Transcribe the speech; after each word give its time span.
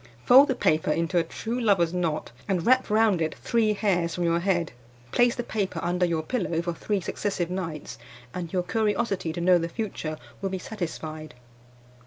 Fold 0.25 0.47
the 0.47 0.55
paper 0.55 0.89
into 0.89 1.19
a 1.19 1.23
true 1.23 1.61
lover's 1.61 1.93
knot, 1.93 2.31
and 2.47 2.65
wrap 2.65 2.89
round 2.89 3.21
it 3.21 3.35
three 3.35 3.73
hairs 3.73 4.15
from 4.15 4.23
your 4.23 4.39
head. 4.39 4.71
Place 5.11 5.35
the 5.35 5.43
paper 5.43 5.79
under 5.83 6.07
your 6.07 6.23
pillow 6.23 6.59
for 6.63 6.73
three 6.73 6.99
successive 7.01 7.51
nights, 7.51 7.99
and 8.33 8.51
your 8.51 8.63
curiosity 8.63 9.31
to 9.31 9.39
know 9.39 9.59
the 9.59 9.69
future 9.69 10.17
will 10.41 10.49
be 10.49 10.57
satisfied. 10.57 11.35